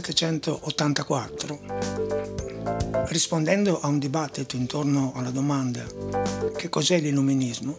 [0.00, 1.60] 1784,
[3.08, 5.84] rispondendo a un dibattito intorno alla domanda
[6.56, 7.76] che cos'è l'illuminismo,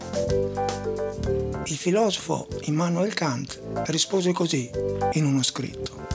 [1.66, 4.70] il filosofo Immanuel Kant rispose così
[5.14, 6.06] in uno scritto.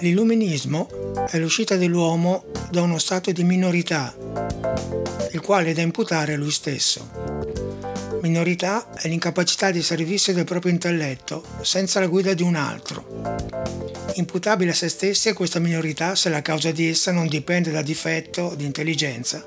[0.00, 0.88] L'illuminismo
[1.28, 4.14] è l'uscita dell'uomo da uno stato di minorità,
[5.32, 7.08] il quale è da imputare a lui stesso.
[8.22, 13.77] Minorità è l'incapacità di servirsi del proprio intelletto senza la guida di un altro.
[14.18, 17.82] Imputabile a se stessi è questa minorità se la causa di essa non dipende da
[17.82, 19.44] difetto di intelligenza,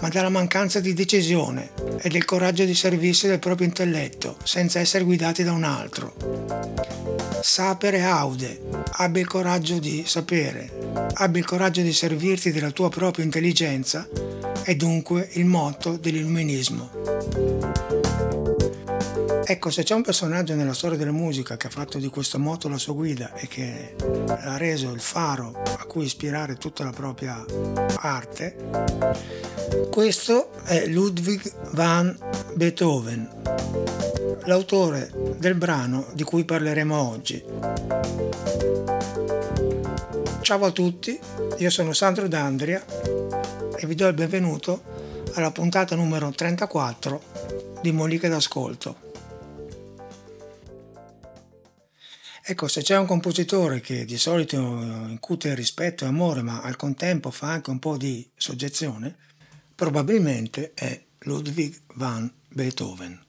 [0.00, 5.04] ma dalla mancanza di decisione e del coraggio di servirsi del proprio intelletto senza essere
[5.04, 6.14] guidati da un altro.
[7.40, 8.60] Sapere aude,
[8.94, 10.68] abbi il coraggio di sapere,
[11.14, 14.08] abbi il coraggio di servirti della tua propria intelligenza,
[14.64, 17.59] è dunque il motto dell'illuminismo.
[19.50, 22.68] Ecco, se c'è un personaggio nella storia della musica che ha fatto di questo moto
[22.68, 23.96] la sua guida e che
[24.28, 27.44] ha reso il faro a cui ispirare tutta la propria
[27.96, 28.54] arte,
[29.90, 32.16] questo è Ludwig van
[32.54, 33.28] Beethoven,
[34.44, 37.44] l'autore del brano di cui parleremo oggi.
[40.42, 41.18] Ciao a tutti,
[41.58, 42.84] io sono Sandro D'Andria
[43.76, 44.80] e vi do il benvenuto
[45.32, 47.22] alla puntata numero 34
[47.82, 49.08] di Moliche d'Ascolto.
[52.50, 57.30] Ecco, se c'è un compositore che di solito incute rispetto e amore, ma al contempo
[57.30, 59.14] fa anche un po' di soggezione,
[59.72, 63.24] probabilmente è Ludwig van Beethoven.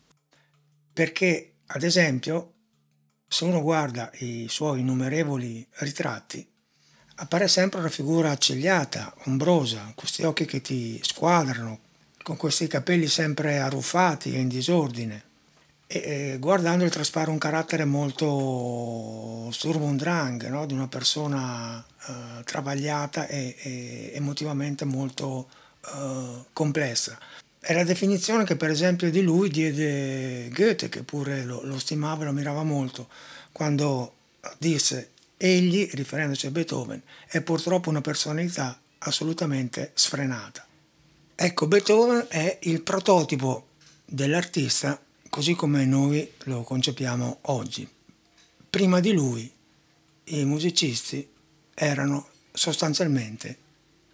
[0.91, 2.53] Perché, ad esempio,
[3.27, 6.43] se uno guarda i suoi innumerevoli ritratti,
[7.17, 11.81] appare sempre una figura accigliata, ombrosa, questi occhi che ti squadrano,
[12.23, 15.29] con questi capelli sempre arruffati e in disordine
[15.91, 20.65] e guardandoli traspare un carattere molto Sturm und Drang, no?
[20.65, 25.49] di una persona eh, travagliata e, e, emotivamente molto
[25.85, 27.19] eh, complessa.
[27.59, 32.21] È la definizione che per esempio di lui diede Goethe, che pure lo, lo stimava
[32.21, 33.09] e lo ammirava molto,
[33.51, 34.13] quando
[34.57, 40.65] disse egli, riferendosi a Beethoven, è purtroppo una personalità assolutamente sfrenata.
[41.35, 43.67] Ecco, Beethoven è il prototipo
[44.05, 44.99] dell'artista
[45.31, 47.87] così come noi lo concepiamo oggi.
[48.69, 49.49] Prima di lui
[50.25, 51.25] i musicisti
[51.73, 53.57] erano sostanzialmente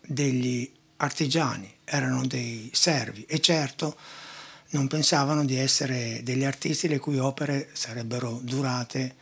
[0.06, 3.98] degli artigiani, erano dei servi e certo
[4.70, 9.16] non pensavano di essere degli artisti le cui opere sarebbero durate,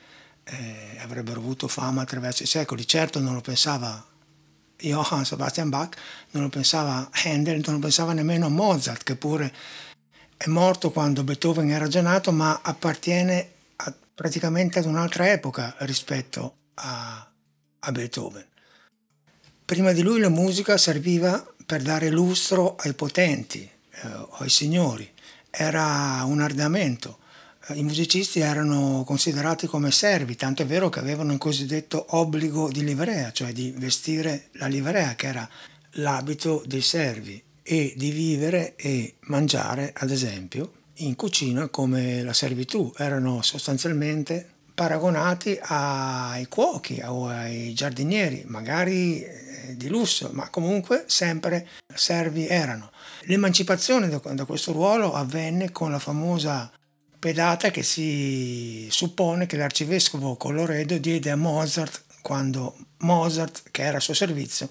[0.43, 2.85] eh, avrebbero avuto fama attraverso i secoli.
[2.85, 4.05] Certo non lo pensava
[4.79, 5.95] Johann Sebastian Bach,
[6.31, 9.53] non lo pensava Handel, non lo pensava nemmeno Mozart, che pure
[10.45, 16.57] è morto quando Beethoven era già nato, ma appartiene a, praticamente ad un'altra epoca rispetto
[16.75, 17.27] a,
[17.79, 18.45] a Beethoven.
[19.65, 25.11] Prima di lui la musica serviva per dare lustro ai potenti, eh, ai signori,
[25.49, 27.17] era un ardamento.
[27.69, 32.83] I musicisti erano considerati come servi, tanto è vero che avevano il cosiddetto obbligo di
[32.83, 35.49] livrea, cioè di vestire la livrea, che era
[35.93, 42.93] l'abito dei servi e di vivere e mangiare, ad esempio, in cucina come la servitù.
[42.95, 51.67] Erano sostanzialmente paragonati ai cuochi o ai giardinieri, magari eh, di lusso, ma comunque sempre
[51.91, 52.91] servi erano.
[53.21, 56.71] L'emancipazione da questo ruolo avvenne con la famosa
[57.17, 64.01] pedata che si suppone che l'arcivescovo Colloredo diede a Mozart quando Mozart, che era a
[64.01, 64.69] suo servizio,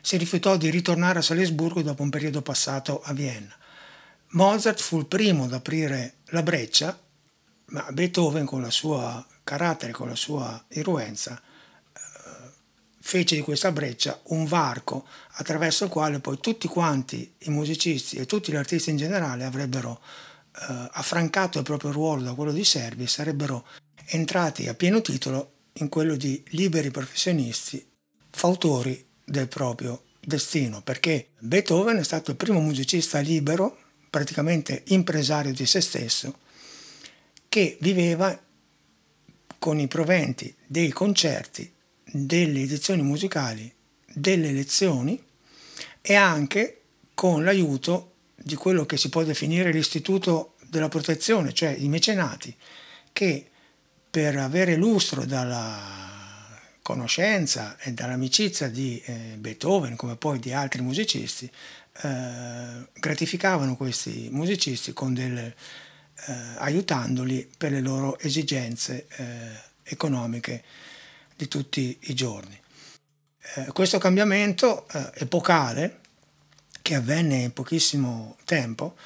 [0.00, 3.54] si rifiutò di ritornare a Salisburgo dopo un periodo passato a Vienna.
[4.32, 6.98] Mozart fu il primo ad aprire la breccia,
[7.66, 12.00] ma Beethoven con il suo carattere, con la sua irruenza, eh,
[13.00, 18.26] fece di questa breccia un varco attraverso il quale poi tutti quanti i musicisti e
[18.26, 20.00] tutti gli artisti in generale avrebbero
[20.52, 23.66] eh, affrancato il proprio ruolo da quello di servi e sarebbero
[24.06, 27.84] entrati a pieno titolo in quello di liberi professionisti,
[28.30, 33.78] fautori del proprio destino, perché Beethoven è stato il primo musicista libero,
[34.10, 36.38] praticamente impresario di se stesso,
[37.48, 38.38] che viveva
[39.58, 41.72] con i proventi dei concerti,
[42.02, 43.72] delle edizioni musicali,
[44.12, 45.22] delle lezioni
[46.00, 46.80] e anche
[47.14, 52.54] con l'aiuto di quello che si può definire l'istituto della protezione, cioè i mecenati,
[53.12, 53.46] che
[54.10, 56.09] per avere lustro dalla
[56.90, 61.48] conoscenza e dall'amicizia di eh, Beethoven come poi di altri musicisti
[62.02, 65.54] eh, gratificavano questi musicisti delle,
[66.26, 69.24] eh, aiutandoli per le loro esigenze eh,
[69.84, 70.64] economiche
[71.36, 72.58] di tutti i giorni.
[73.54, 75.98] Eh, questo cambiamento epocale,
[76.82, 78.96] che avvenne in pochissimo tempo,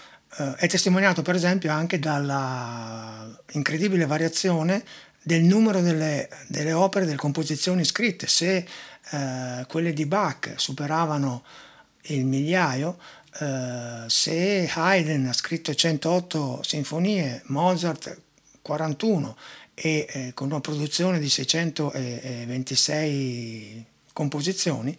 [0.57, 4.85] è testimoniato per esempio anche dalla incredibile variazione
[5.25, 8.29] del numero delle, delle opere, delle composizioni scritte.
[8.29, 8.65] Se
[9.11, 11.43] eh, quelle di Bach superavano
[12.09, 12.99] il migliaio,
[13.41, 18.21] eh, se Haydn ha scritto 108 sinfonie, Mozart
[18.61, 19.37] 41
[19.75, 24.94] e eh, con una produzione di 626 composizioni,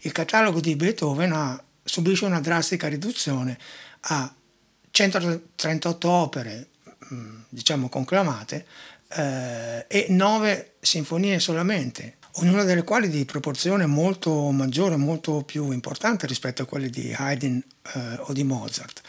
[0.00, 3.58] il catalogo di Beethoven ha, subisce una drastica riduzione
[4.00, 4.30] a
[4.90, 6.68] 138 opere,
[7.12, 8.66] mm, diciamo conclamate,
[9.16, 16.26] eh, e 9 sinfonie solamente, ognuna delle quali di proporzione molto maggiore, molto più importante
[16.26, 17.62] rispetto a quelle di Haydn
[17.94, 19.00] eh, o di Mozart,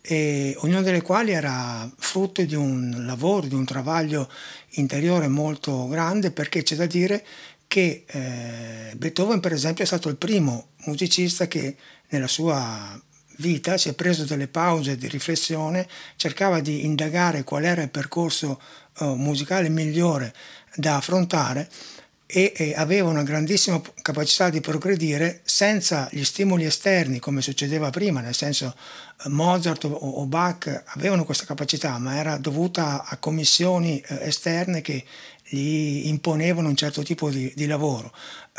[0.00, 4.30] e ognuna delle quali era frutto di un lavoro, di un travaglio
[4.70, 7.24] interiore molto grande, perché c'è da dire
[7.66, 11.76] che eh, Beethoven, per esempio, è stato il primo musicista che
[12.08, 13.00] nella sua
[13.38, 18.60] vita si è preso delle pause di riflessione, cercava di indagare qual era il percorso
[19.04, 20.32] musicale migliore
[20.74, 21.68] da affrontare
[22.26, 28.20] e, e, aveva una grandissima capacità di progredire senza gli stimoli esterni come succedeva prima,
[28.20, 28.74] nel senso
[29.24, 34.80] eh, Mozart o, o Bach avevano questa capacità, ma era dovuta a commissioni eh, esterne
[34.82, 35.04] che
[35.48, 38.12] gli imponevano un certo tipo di, di lavoro.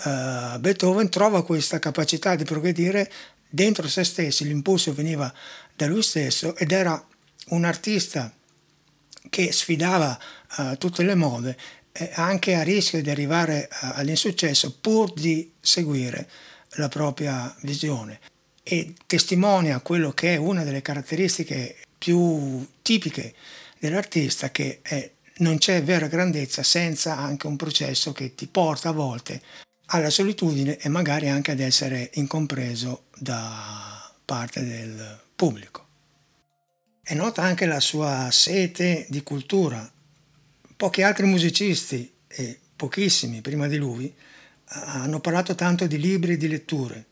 [0.05, 3.11] Uh, Beethoven trova questa capacità di progredire
[3.49, 5.31] dentro se stesso, l'impulso veniva
[5.75, 7.03] da lui stesso ed era
[7.49, 8.31] un artista
[9.29, 10.17] che sfidava
[10.57, 11.57] uh, tutte le mode
[11.91, 16.29] eh, anche a rischio di arrivare uh, all'insuccesso pur di seguire
[16.71, 18.19] la propria visione
[18.63, 23.33] e testimonia quello che è una delle caratteristiche più tipiche
[23.79, 28.93] dell'artista che è non c'è vera grandezza senza anche un processo che ti porta a
[28.93, 29.41] volte
[29.87, 35.86] alla solitudine e magari anche ad essere incompreso da parte del pubblico.
[37.09, 39.89] È nota anche la sua sete di cultura.
[40.75, 44.13] Pochi altri musicisti, e pochissimi prima di lui,
[44.65, 47.05] hanno parlato tanto di libri e di letture.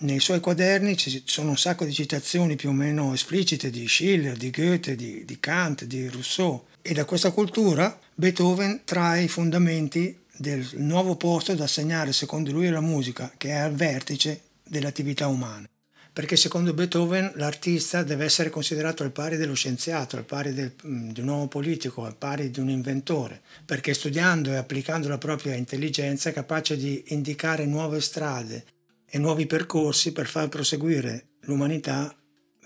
[0.00, 4.36] Nei suoi quaderni ci sono un sacco di citazioni più o meno esplicite di Schiller,
[4.36, 6.66] di Goethe, di, di Kant, di Rousseau.
[6.82, 12.66] E da questa cultura Beethoven trae i fondamenti del nuovo posto da assegnare secondo lui
[12.66, 15.68] alla musica, che è al vertice delle attività umane.
[16.14, 21.10] Perché secondo Beethoven l'artista deve essere considerato al pari dello scienziato, al pari del, mm,
[21.10, 25.56] di un uomo politico, al pari di un inventore, perché studiando e applicando la propria
[25.56, 28.64] intelligenza è capace di indicare nuove strade
[29.04, 32.16] e nuovi percorsi per far proseguire l'umanità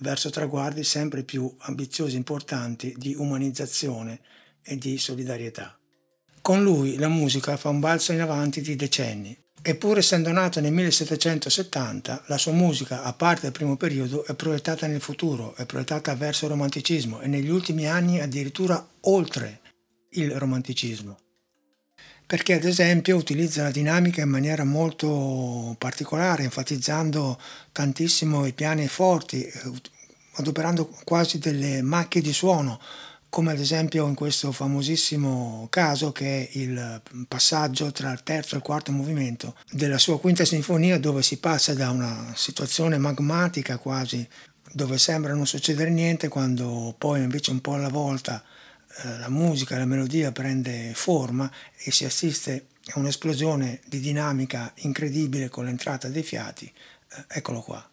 [0.00, 4.20] verso traguardi sempre più ambiziosi e importanti di umanizzazione
[4.62, 5.74] e di solidarietà.
[6.42, 9.34] Con lui la musica fa un balzo in avanti di decenni.
[9.68, 14.86] Eppure essendo nato nel 1770, la sua musica, a parte il primo periodo, è proiettata
[14.86, 19.60] nel futuro, è proiettata verso il romanticismo e negli ultimi anni addirittura oltre
[20.12, 21.18] il romanticismo.
[22.26, 27.38] Perché ad esempio utilizza la dinamica in maniera molto particolare, enfatizzando
[27.70, 29.52] tantissimo i piani forti, eh,
[30.36, 32.80] adoperando quasi delle macchie di suono
[33.28, 38.58] come ad esempio in questo famosissimo caso che è il passaggio tra il terzo e
[38.58, 44.26] il quarto movimento della sua quinta sinfonia dove si passa da una situazione magmatica quasi
[44.72, 48.42] dove sembra non succedere niente quando poi invece un po' alla volta
[49.02, 55.48] eh, la musica, la melodia prende forma e si assiste a un'esplosione di dinamica incredibile
[55.48, 56.64] con l'entrata dei fiati.
[56.64, 57.88] Eh, eccolo qua.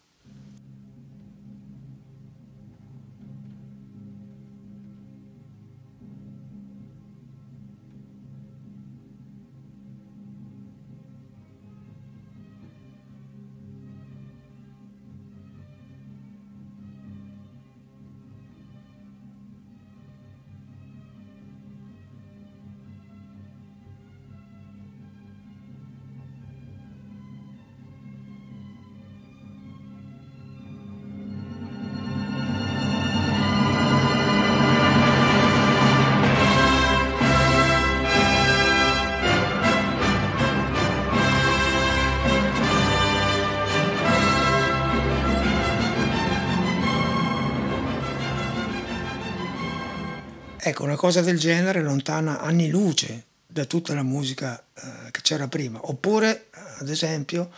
[50.68, 55.48] Ecco, una cosa del genere lontana anni luce da tutta la musica eh, che c'era
[55.48, 55.80] prima.
[55.84, 56.48] Oppure,
[56.80, 57.52] ad esempio,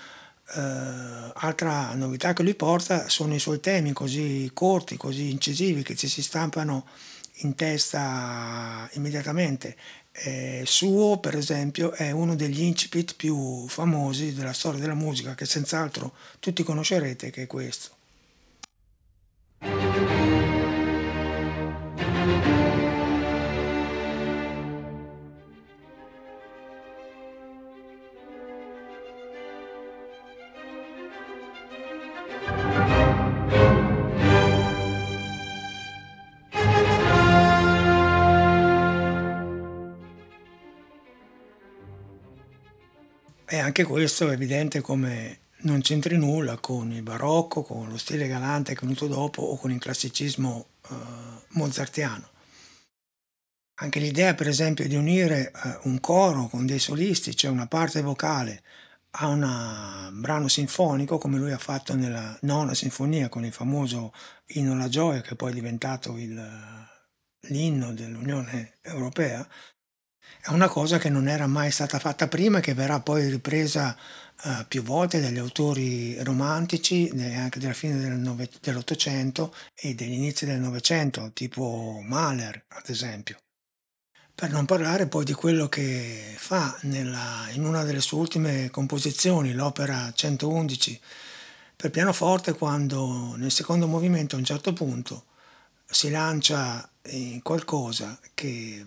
[0.53, 5.95] eh, altra novità che lui porta sono i suoi temi così corti, così incisivi, che
[5.95, 6.85] ci si stampano
[7.43, 9.77] in testa immediatamente.
[10.11, 15.45] eh, suo, per esempio, è uno degli incipit più famosi della storia della musica, che
[15.45, 17.95] senz'altro tutti conoscerete, che è questo.
[43.49, 48.27] E anche questo è evidente come non c'entri nulla con il barocco, con lo stile
[48.27, 50.95] galante che è venuto dopo o con il classicismo eh,
[51.51, 52.29] mozartiano.
[53.75, 58.01] Anche l'idea, per esempio, di unire eh, un coro con dei solisti, cioè una parte
[58.01, 58.63] vocale,
[59.11, 64.11] a un brano sinfonico, come lui ha fatto nella nona sinfonia con il famoso
[64.47, 66.37] Inno alla gioia, che poi è diventato il,
[67.47, 69.47] l'inno dell'Unione Europea,
[70.47, 73.97] è una cosa che non era mai stata fatta prima, che verrà poi ripresa
[74.43, 80.45] uh, più volte dagli autori romantici, anche della fine del nove, dell'Ottocento e degli inizi
[80.45, 83.37] del Novecento, tipo Mahler, ad esempio.
[84.33, 89.51] Per non parlare poi di quello che fa nella, in una delle sue ultime composizioni,
[89.51, 91.01] l'opera 111,
[91.75, 95.25] per pianoforte, quando nel secondo movimento a un certo punto
[95.85, 98.85] si lancia in qualcosa che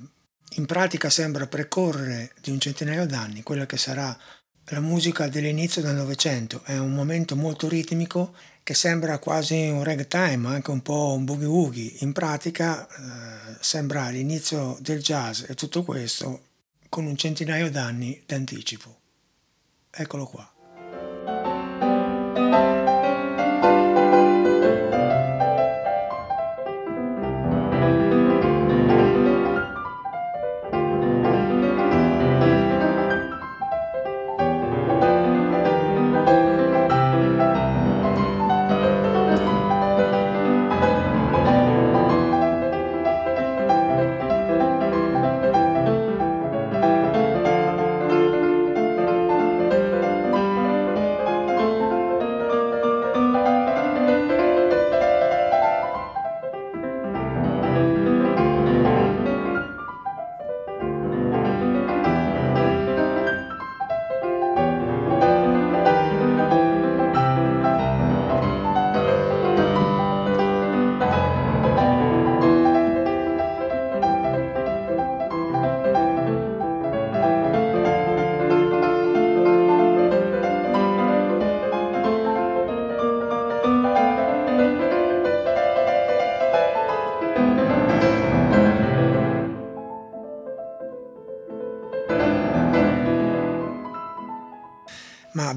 [0.55, 4.17] in pratica sembra precorrere di un centinaio d'anni quella che sarà
[4.65, 6.63] la musica dell'inizio del Novecento.
[6.65, 11.47] È un momento molto ritmico che sembra quasi un ragtime, anche un po' un boogie
[11.47, 11.97] woogie.
[12.01, 16.45] In pratica eh, sembra l'inizio del jazz e tutto questo
[16.89, 18.99] con un centinaio d'anni d'anticipo.
[19.91, 20.60] Eccolo qua.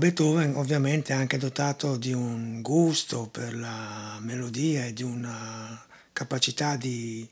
[0.04, 5.82] Beethoven ovviamente è anche dotato di un gusto per la melodia e di una
[6.12, 7.26] capacità di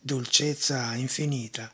[0.00, 1.72] dolcezza infinita,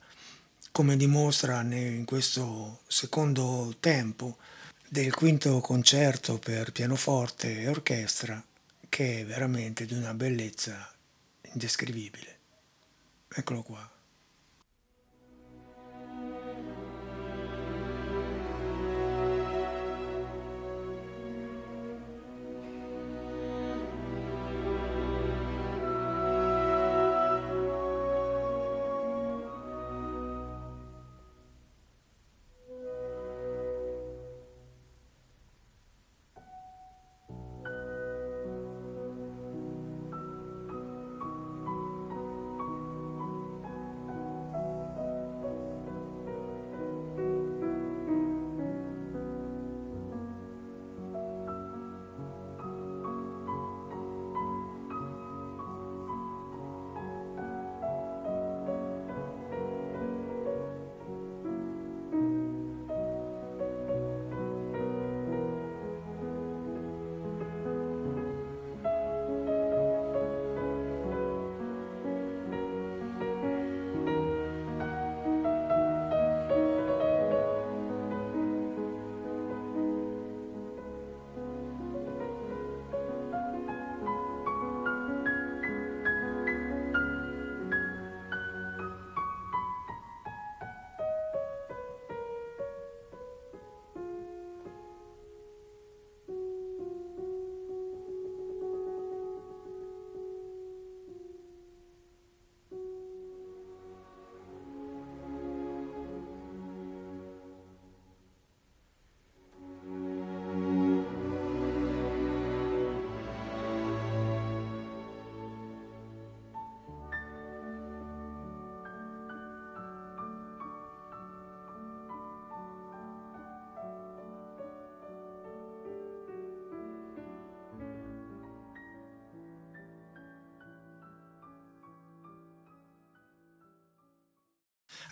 [0.71, 4.37] come dimostra in questo secondo tempo
[4.87, 8.45] del quinto concerto per pianoforte e orchestra,
[8.91, 10.95] che è veramente di una bellezza
[11.55, 12.39] indescrivibile.
[13.35, 13.94] Eccolo qua.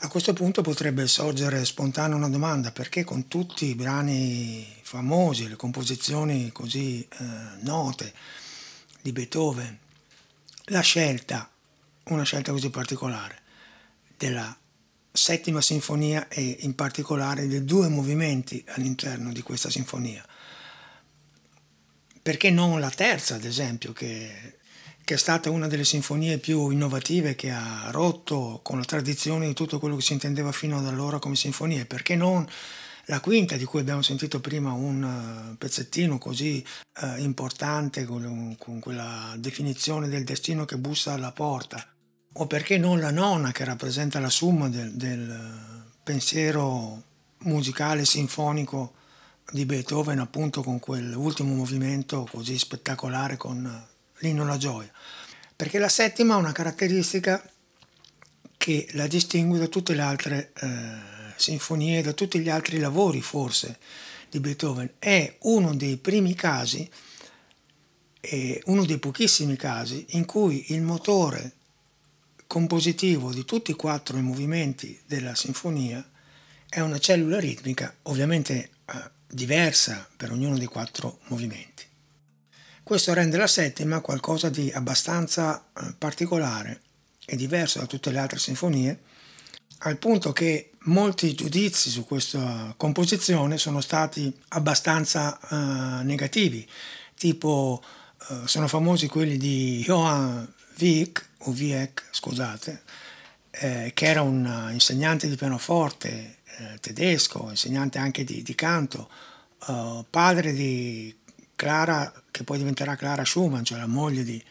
[0.05, 5.55] A questo punto potrebbe sorgere spontanea una domanda, perché con tutti i brani famosi, le
[5.55, 7.25] composizioni così eh,
[7.61, 8.13] note
[9.01, 9.79] di Beethoven,
[10.67, 11.49] la scelta,
[12.07, 13.43] una scelta così particolare,
[14.17, 14.55] della
[15.13, 20.27] settima sinfonia e in particolare dei due movimenti all'interno di questa sinfonia.
[22.21, 24.59] Perché non la terza, ad esempio, che
[25.05, 29.55] che è stata una delle sinfonie più innovative che ha rotto con la tradizione di
[29.55, 32.47] tutto quello che si intendeva fino ad allora come sinfonie, perché non
[33.07, 36.65] la quinta di cui abbiamo sentito prima un eh, pezzettino così
[37.01, 41.85] eh, importante con, con, quella definizione del destino che bussa alla porta,
[42.35, 47.03] o perché non la nona che rappresenta la somma del, del pensiero
[47.39, 48.95] musicale sinfonico
[49.51, 53.91] di Beethoven appunto con quell'ultimo movimento così spettacolare con
[54.23, 54.91] l'inno alla gioia,
[55.55, 57.43] perché la settima ha una caratteristica
[58.57, 60.69] che la distingue da tutte le altre eh,
[61.37, 63.79] sinfonie, da tutti gli altri lavori forse
[64.31, 64.95] di Beethoven.
[64.99, 66.89] È uno dei primi casi,
[68.21, 71.53] eh, uno dei pochissimi casi in cui il motore
[72.47, 76.07] compositivo di tutti e quattro i movimenti della sinfonia
[76.69, 81.85] è una cellula ritmica ovviamente eh, diversa per ognuno dei quattro movimenti.
[82.83, 86.81] Questo rende la settima qualcosa di abbastanza eh, particolare
[87.25, 89.01] e diverso da tutte le altre sinfonie,
[89.85, 96.69] al punto che molti giudizi su questa composizione sono stati abbastanza uh, negativi,
[97.17, 97.83] tipo
[98.29, 100.45] uh, sono famosi quelli di Johann
[100.79, 102.83] Wieck, o Wieck, scusate,
[103.51, 109.09] eh, che era un insegnante di pianoforte eh, tedesco, insegnante anche di, di canto,
[109.67, 111.15] uh, padre di
[111.63, 114.43] Clara, che poi diventerà Clara Schumann, cioè la moglie di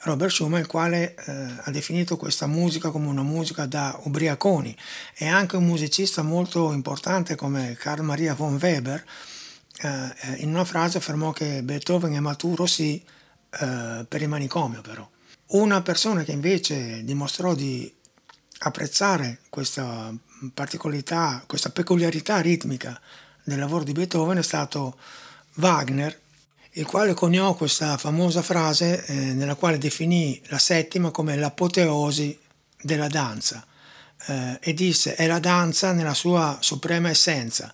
[0.00, 4.76] Robert Schumann, il quale eh, ha definito questa musica come una musica da ubriaconi
[5.14, 9.04] e anche un musicista molto importante come Carl Maria von Weber
[9.78, 9.88] eh,
[10.22, 13.00] eh in una frase affermò che Beethoven è maturo sì
[13.60, 15.08] eh, per il manicomio però.
[15.50, 17.94] Una persona che invece dimostrò di
[18.58, 20.12] apprezzare questa
[20.52, 23.00] particolarità, questa peculiarità ritmica
[23.44, 24.98] del lavoro di Beethoven è stato
[25.58, 26.24] Wagner
[26.76, 32.38] il quale coniò questa famosa frase eh, nella quale definì la settima come l'apoteosi
[32.82, 33.66] della danza
[34.26, 37.72] eh, e disse è la danza nella sua suprema essenza,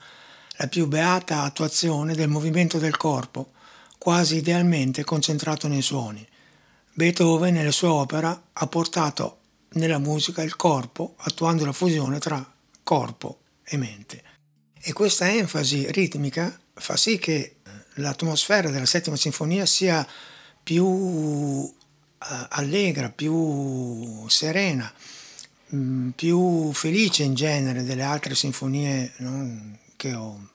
[0.56, 3.50] la più beata attuazione del movimento del corpo,
[3.98, 6.24] quasi idealmente concentrato nei suoni.
[6.92, 9.38] Beethoven nelle sue opere ha portato
[9.72, 12.44] nella musica il corpo, attuando la fusione tra
[12.84, 14.22] corpo e mente.
[14.80, 17.56] E questa enfasi ritmica fa sì che
[17.94, 20.06] l'atmosfera della settima sinfonia sia
[20.62, 21.74] più uh,
[22.18, 24.92] allegra, più serena,
[25.74, 29.78] mm, più felice in genere delle altre sinfonie no,
[30.14, 30.48] ho,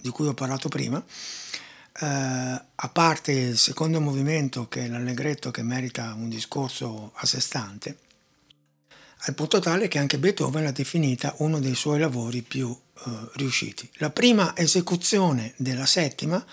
[0.00, 1.04] di cui ho parlato prima, uh,
[2.04, 7.98] a parte il secondo movimento che è l'allegretto che merita un discorso a sé stante,
[9.26, 13.88] al punto tale che anche Beethoven l'ha definita uno dei suoi lavori più uh, riusciti.
[13.94, 16.44] La prima esecuzione della settima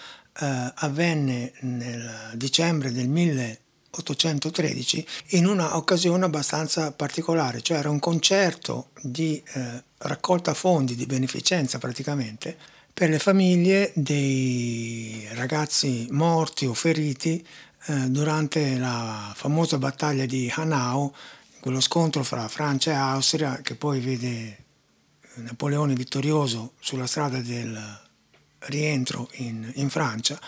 [0.41, 8.89] eh, avvenne nel dicembre del 1813 in una occasione abbastanza particolare, cioè era un concerto
[9.01, 12.57] di eh, raccolta fondi di beneficenza praticamente
[12.93, 17.45] per le famiglie dei ragazzi morti o feriti
[17.85, 21.13] eh, durante la famosa battaglia di Hanau,
[21.59, 24.57] quello scontro fra Francia e Austria che poi vede
[25.35, 28.09] Napoleone vittorioso sulla strada del
[28.67, 30.39] rientro in, in Francia.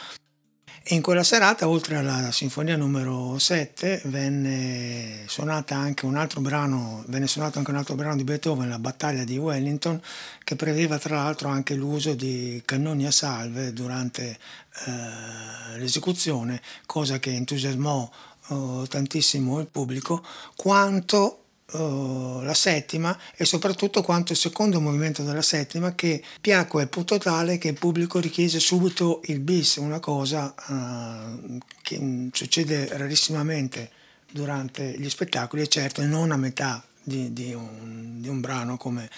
[0.86, 7.06] E in quella serata, oltre alla sinfonia numero 7, venne suonata anche un altro brano,
[7.08, 10.02] venne suonato anche un altro brano di Beethoven, la battaglia di Wellington,
[10.44, 14.38] che prevedeva tra l'altro anche l'uso di cannoni a salve durante
[14.86, 18.12] eh, l'esecuzione, cosa che entusiasmò
[18.50, 20.22] eh, tantissimo il pubblico,
[20.58, 21.43] quanto
[21.74, 27.18] uh, la settima e soprattutto quanto il secondo movimento della settima che piacque al punto
[27.18, 33.92] tale che il pubblico richiese subito il bis, una cosa uh, che succede rarissimamente
[34.32, 39.10] durante gli spettacoli e certo non a metà di, di, un, di un, brano come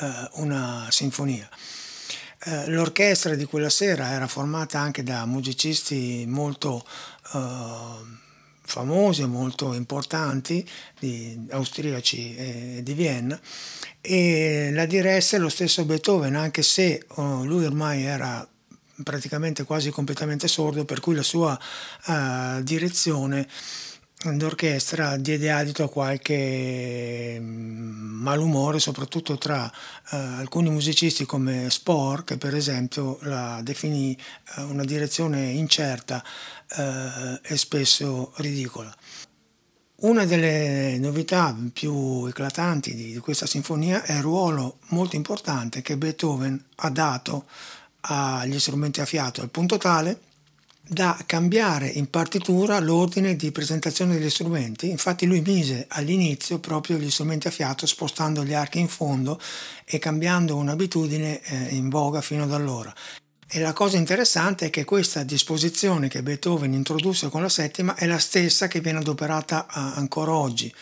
[0.00, 1.48] uh, una sinfonia.
[2.66, 6.84] L'orchestra di quella sera era formata anche da musicisti molto
[8.64, 10.66] famose, molto importanti,
[10.98, 13.38] di, austriaci e di Vienna,
[14.00, 18.46] e la diresse lo stesso Beethoven, anche se oh, lui ormai era
[19.02, 21.58] praticamente quasi completamente sordo, per cui la sua
[22.06, 23.46] uh, direzione
[24.32, 32.38] d'orchestra diede adito a qualche mm, malumore, soprattutto tra eh, alcuni musicisti come Spohr, che
[32.38, 34.16] per esempio la definì
[34.56, 36.22] eh, una direzione incerta
[36.76, 38.94] eh, e spesso ridicola.
[39.96, 45.96] Una delle novità più eclatanti di, di questa sinfonia è il ruolo molto importante che
[45.96, 47.46] Beethoven ha dato
[48.00, 50.32] agli strumenti a fiato, al punto tale
[50.86, 54.90] da cambiare in partitura l'ordine di presentazione degli strumenti.
[54.90, 59.40] Infatti lui mise all'inizio proprio gli strumenti a fiato spostando gli archi in fondo
[59.84, 62.94] e cambiando un'abitudine eh, in voga fino ad allora.
[63.46, 68.06] E la cosa interessante è che questa disposizione che Beethoven introdusse con la settima è
[68.06, 70.74] la stessa che viene adoperata ancora oggi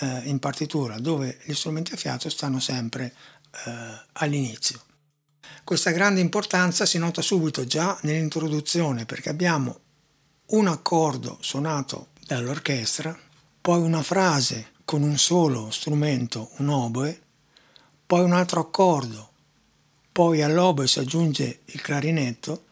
[0.00, 3.12] eh, in partitura, dove gli strumenti a fiato stanno sempre
[3.66, 3.70] eh,
[4.12, 4.80] all'inizio.
[5.64, 9.78] Questa grande importanza si nota subito già nell'introduzione perché abbiamo
[10.46, 13.16] un accordo suonato dall'orchestra,
[13.60, 17.20] poi una frase con un solo strumento, un oboe,
[18.04, 19.30] poi un altro accordo,
[20.10, 22.64] poi all'oboe si aggiunge il clarinetto,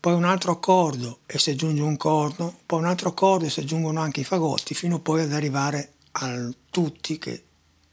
[0.00, 3.60] poi un altro accordo e si aggiunge un corno, poi un altro accordo e si
[3.60, 7.44] aggiungono anche i fagotti, fino poi ad arrivare a tutti che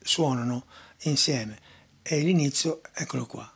[0.02, 0.66] suonano
[1.04, 1.60] insieme.
[2.02, 3.52] E l'inizio, eccolo qua.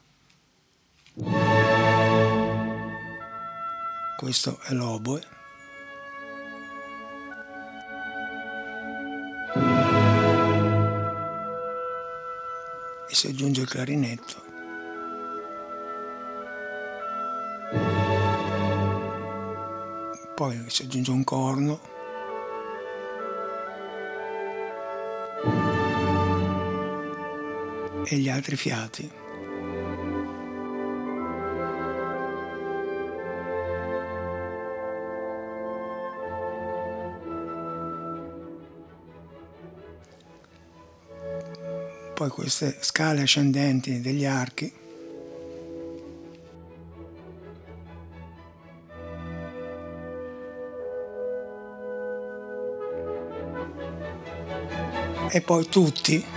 [4.15, 5.21] Questo è l'oboe.
[13.09, 14.45] E si aggiunge il clarinetto.
[20.35, 21.79] Poi si aggiunge un corno.
[28.05, 29.25] E gli altri fiati.
[42.27, 44.71] Poi queste scale ascendenti degli archi.
[55.29, 56.36] E poi tutti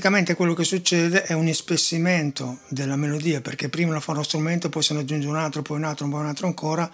[0.00, 4.70] praticamente quello che succede è un ispessimento della melodia perché prima lo fa uno strumento,
[4.70, 6.90] poi se ne aggiunge un altro, poi un altro, poi un altro ancora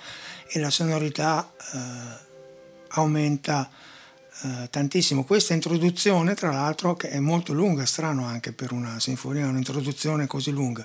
[0.48, 1.78] e la sonorità eh,
[2.88, 3.70] aumenta
[4.42, 5.22] eh, tantissimo.
[5.22, 10.50] Questa introduzione, tra l'altro, che è molto lunga, strano anche per una sinfonia, un'introduzione così
[10.50, 10.84] lunga.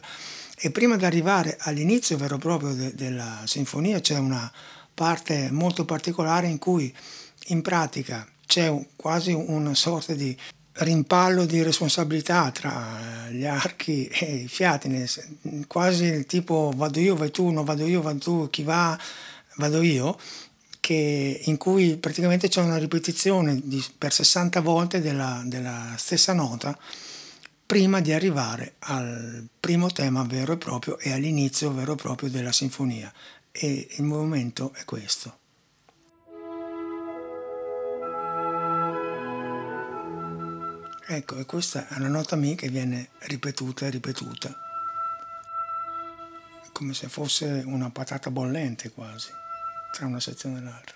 [0.56, 4.52] E prima di arrivare all'inizio vero e proprio de- della sinfonia c'è una
[4.94, 6.96] parte molto particolare in cui
[7.48, 10.38] in pratica c'è un, quasi una sorta di
[10.74, 15.06] rimpallo di responsabilità tra gli archi e i fiati,
[15.68, 18.98] quasi il tipo vado io, vai tu, non vado io, vado tu, chi va,
[19.56, 20.18] vado io,
[20.80, 26.78] che, in cui praticamente c'è una ripetizione di, per 60 volte della, della stessa nota
[27.66, 32.52] prima di arrivare al primo tema vero e proprio e all'inizio vero e proprio della
[32.52, 33.12] sinfonia.
[33.52, 35.40] E il movimento è questo.
[41.14, 44.58] Ecco, e questa è una nota Mi che viene ripetuta e ripetuta,
[46.72, 49.30] come se fosse una patata bollente quasi,
[49.92, 50.96] tra una sezione e l'altra.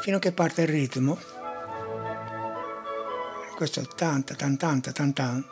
[0.00, 1.41] Fino a che parte il ritmo
[3.62, 5.44] questo è tanta, tanta, tanta, tan,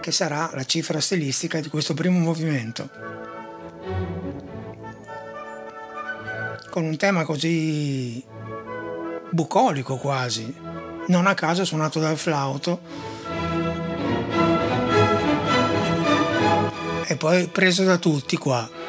[0.00, 2.88] che sarà la cifra stilistica di questo primo movimento.
[6.70, 8.24] Con un tema così
[9.28, 10.54] bucolico quasi,
[11.08, 12.78] non a caso suonato dal flauto,
[17.08, 18.85] e poi preso da tutti qua.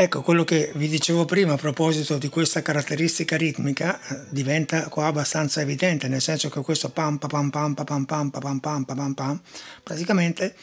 [0.00, 5.06] Ecco, quello che vi dicevo prima a proposito di questa caratteristica ritmica eh, diventa qua
[5.06, 9.14] abbastanza evidente, nel senso che questo pam pam pam pam pam pam pam pam pam
[9.14, 9.40] pam
[9.82, 10.54] praticamente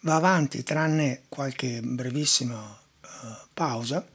[0.00, 3.06] va avanti tranne qualche brevissima uh,
[3.54, 4.06] pausa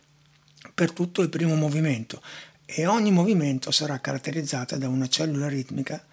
[0.72, 2.22] per tutto il primo movimento
[2.64, 6.06] e ogni movimento sarà caratterizzato da una cellula ritmica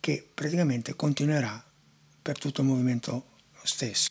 [0.00, 1.64] che praticamente continuerà
[2.20, 3.24] per tutto il movimento
[3.62, 4.10] stesso.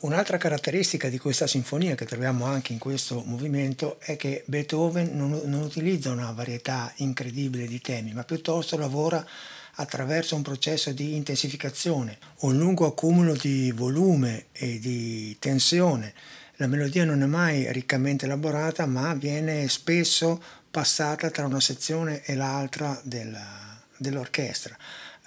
[0.00, 5.40] Un'altra caratteristica di questa sinfonia che troviamo anche in questo movimento è che Beethoven non,
[5.46, 9.26] non, utilizza una varietà incredibile di temi, ma piuttosto lavora
[9.74, 16.14] attraverso un processo di intensificazione, un lungo accumulo di volume e di tensione.
[16.58, 22.36] La melodia non è mai riccamente elaborata, ma viene spesso passata tra una sezione e
[22.36, 24.76] l'altra della, dell'orchestra.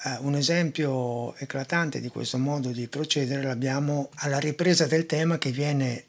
[0.03, 5.51] Uh, un esempio eclatante di questo modo di procedere l'abbiamo alla ripresa del tema che
[5.51, 6.05] viene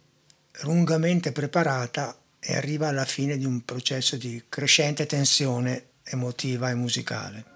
[0.62, 7.51] lungamente preparata e arriva alla fine di un processo di crescente tensione emotiva e musicale.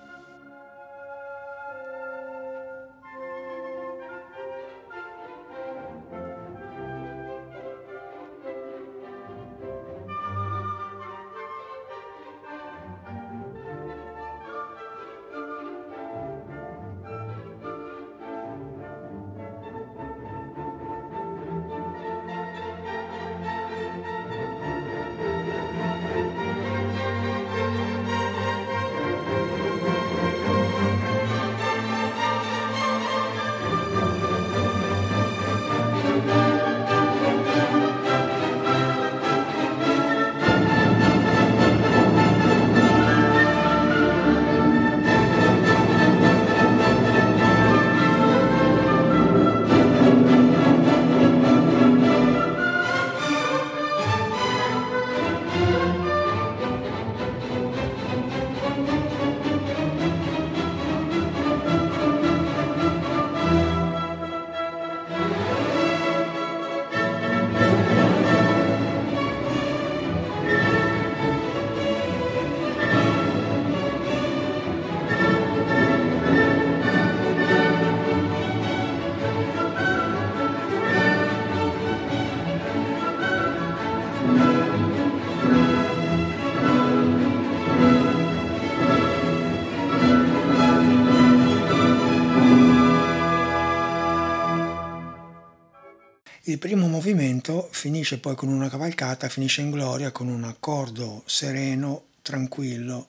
[96.56, 102.06] Il primo movimento finisce poi con una cavalcata, finisce in gloria con un accordo sereno,
[102.22, 103.08] tranquillo,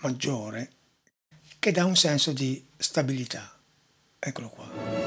[0.00, 0.72] maggiore,
[1.60, 3.56] che dà un senso di stabilità.
[4.18, 5.05] Eccolo qua.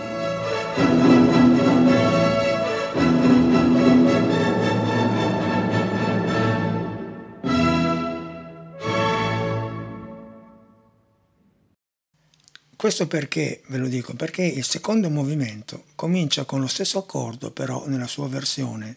[12.79, 17.85] Questo perché, ve lo dico, perché il secondo movimento comincia con lo stesso accordo però
[17.87, 18.95] nella sua versione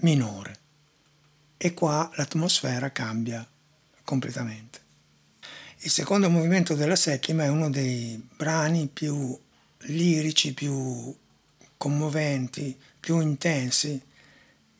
[0.00, 0.58] minore
[1.56, 3.48] e qua l'atmosfera cambia
[4.02, 4.80] completamente.
[5.82, 9.38] Il secondo movimento della settima è uno dei brani più
[9.82, 11.14] lirici, più
[11.76, 14.02] commoventi, più intensi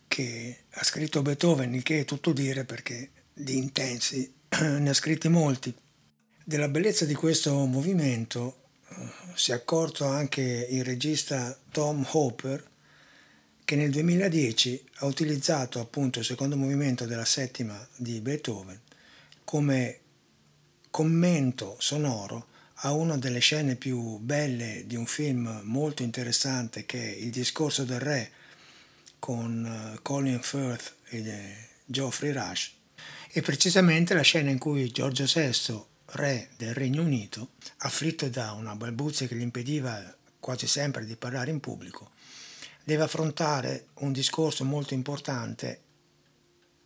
[0.08, 5.28] che ha scritto Beethoven, il che è tutto dire perché di intensi ne ha scritti
[5.28, 5.72] molti.
[6.48, 8.94] Della bellezza di questo movimento eh,
[9.34, 12.64] si è accorto anche il regista Tom Hopper
[13.64, 18.80] che nel 2010 ha utilizzato appunto il secondo movimento della settima di Beethoven
[19.42, 19.98] come
[20.88, 27.16] commento sonoro a una delle scene più belle di un film molto interessante che è
[27.16, 28.30] Il discorso del re
[29.18, 32.72] con eh, Colin Firth e Geoffrey Rush
[33.32, 38.76] e precisamente la scena in cui Giorgio VI re del Regno Unito, afflitto da una
[38.76, 42.10] balbuzia che gli impediva quasi sempre di parlare in pubblico,
[42.84, 45.80] deve affrontare un discorso molto importante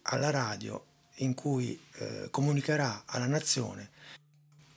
[0.02, 0.84] alla radio
[1.16, 3.90] in cui eh, comunicherà alla nazione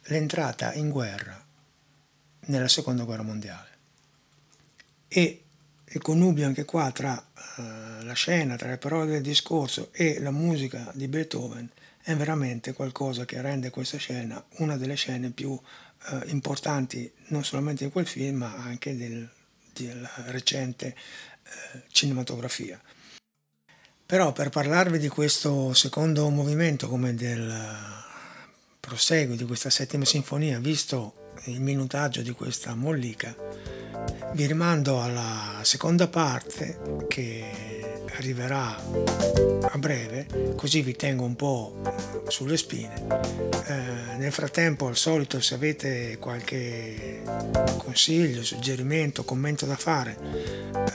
[0.08, 1.42] l'entrata in guerra
[2.48, 3.70] nella seconda guerra mondiale.
[5.08, 5.44] E
[5.86, 10.32] il connubio anche qua tra eh, la scena, tra le parole del discorso e la
[10.32, 11.70] musica di Beethoven
[12.04, 15.58] è veramente qualcosa che rende questa scena una delle scene più
[16.10, 19.28] eh, importanti non solamente di quel film ma anche del,
[19.72, 20.88] della recente
[21.44, 22.80] eh, cinematografia.
[24.06, 28.02] Però per parlarvi di questo secondo movimento come del
[28.80, 33.36] proseguo di questa settima sinfonia, visto il minutaggio di questa mollica,
[34.34, 37.73] vi rimando alla seconda parte che
[38.16, 38.76] arriverà
[39.62, 41.82] a breve, così vi tengo un po'
[42.28, 43.06] sulle spine.
[43.68, 47.22] Eh, nel frattempo, al solito, se avete qualche
[47.78, 50.18] consiglio, suggerimento, commento da fare,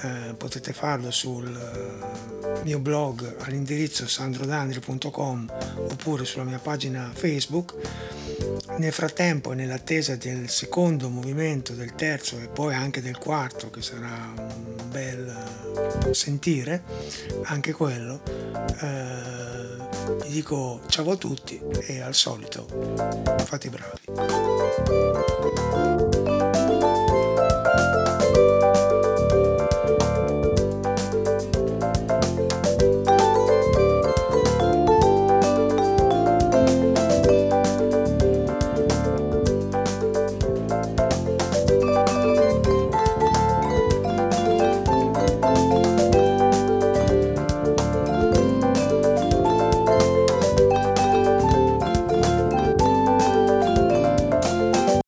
[0.03, 7.75] eh, potete farlo sul eh, mio blog all'indirizzo sandrodandri.com oppure sulla mia pagina Facebook.
[8.77, 14.33] Nel frattempo, nell'attesa del secondo movimento, del terzo e poi anche del quarto, che sarà
[14.37, 15.35] un bel
[16.13, 16.83] sentire,
[17.45, 18.21] anche quello,
[18.81, 19.77] eh,
[20.23, 22.67] vi dico ciao a tutti e al solito
[23.45, 23.99] fate i bravi.